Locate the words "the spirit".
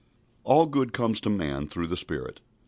1.85-2.41